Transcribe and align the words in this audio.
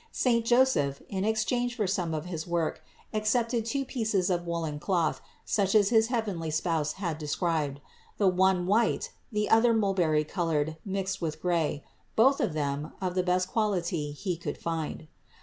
Saint 0.11 0.43
Joseph, 0.43 0.99
in 1.09 1.23
exchange 1.23 1.75
for 1.75 1.85
some 1.85 2.11
of 2.15 2.25
his 2.25 2.47
work, 2.47 2.81
accepted 3.13 3.67
two 3.67 3.85
pieces 3.85 4.31
of 4.31 4.47
woolen 4.47 4.79
cloth 4.79 5.21
such 5.45 5.75
as 5.75 5.89
his 5.89 6.07
heavenly 6.07 6.49
Spouse 6.49 6.93
had 6.93 7.19
described; 7.19 7.79
the 8.17 8.27
one 8.27 8.65
white, 8.65 9.11
the 9.31 9.47
other 9.47 9.75
mulberry 9.75 10.23
colored 10.23 10.77
mixed 10.83 11.21
with 11.21 11.39
grey, 11.39 11.83
both 12.15 12.41
of 12.41 12.53
them 12.53 12.93
of 12.99 13.13
the 13.13 13.21
best 13.21 13.47
quality 13.47 14.11
he 14.11 14.35
could 14.35 14.57
find. 14.57 15.07